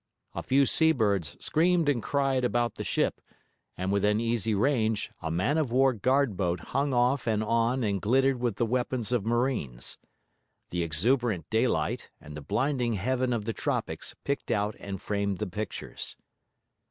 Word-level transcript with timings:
A 0.33 0.41
few 0.41 0.65
sea 0.65 0.93
birds 0.93 1.37
screamed 1.39 1.87
and 1.87 2.01
cried 2.01 2.43
about 2.43 2.73
the 2.73 2.83
ship; 2.83 3.21
and 3.77 3.91
within 3.91 4.19
easy 4.19 4.55
range, 4.55 5.11
a 5.21 5.29
man 5.29 5.59
of 5.59 5.69
war 5.71 5.93
guard 5.93 6.35
boat 6.35 6.59
hung 6.73 6.91
off 6.91 7.27
and 7.27 7.43
on 7.43 7.83
and 7.83 8.01
glittered 8.01 8.39
with 8.39 8.55
the 8.55 8.65
weapons 8.65 9.11
of 9.11 9.27
marines. 9.27 9.99
The 10.71 10.81
exuberant 10.81 11.47
daylight 11.51 12.09
and 12.19 12.35
the 12.35 12.41
blinding 12.41 12.93
heaven 12.93 13.31
of 13.31 13.45
the 13.45 13.53
tropics 13.53 14.15
picked 14.23 14.49
out 14.49 14.75
and 14.79 14.99
framed 14.99 15.37
the 15.37 15.45
pictures. 15.45 16.17